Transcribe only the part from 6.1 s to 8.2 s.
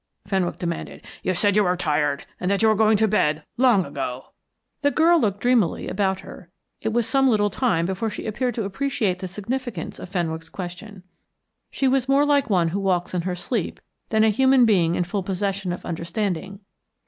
her; it was some little time before